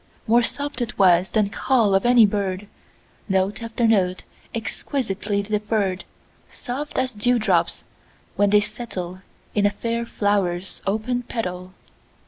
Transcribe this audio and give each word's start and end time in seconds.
More 0.25 0.41
soft 0.41 0.81
it 0.81 0.97
was 0.97 1.29
than 1.29 1.51
call 1.51 1.93
of 1.93 2.07
any 2.07 2.25
bird, 2.25 2.65
Note 3.29 3.61
after 3.61 3.87
note, 3.87 4.23
exquisitely 4.51 5.43
deferr'd, 5.43 6.05
Soft 6.49 6.97
as 6.97 7.11
dew 7.11 7.37
drops 7.37 7.83
when 8.35 8.49
they 8.49 8.61
settleIn 8.61 9.21
a 9.57 9.69
fair 9.69 10.07
flower's 10.07 10.81
open 10.87 11.21
petal. 11.21 11.73